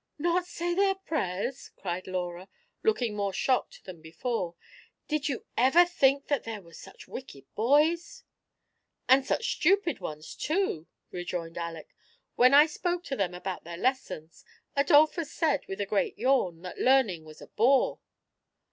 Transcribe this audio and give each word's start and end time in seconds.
"Not 0.17 0.47
say 0.47 0.73
their 0.73 0.95
prayers!" 0.95 1.69
cried 1.77 2.07
Laura, 2.07 2.49
looking 2.81 3.15
more 3.15 3.31
shocked 3.31 3.83
than 3.85 4.01
before; 4.01 4.55
"did 5.07 5.29
you 5.29 5.45
ever 5.55 5.85
think 5.85 6.25
that 6.25 6.43
there 6.43 6.59
were 6.63 6.73
such 6.73 7.07
wicked 7.07 7.45
boys?"" 7.53 8.23
And 9.07 9.23
such 9.23 9.57
stupid 9.57 9.99
ones 9.99 10.33
too," 10.33 10.87
rejoined 11.11 11.57
Aleck." 11.59 11.93
When 12.35 12.55
I 12.55 12.65
spoke 12.65 13.03
to 13.03 13.15
them 13.15 13.35
about 13.35 13.63
their 13.63 13.77
lessons, 13.77 14.43
Adolphus 14.75 15.31
said, 15.31 15.67
with 15.67 15.79
a 15.79 15.85
great 15.85 16.17
yawn, 16.17 16.63
that 16.63 16.79
learning 16.79 17.23
was 17.23 17.39
a 17.39 17.47
bore." 17.49 17.99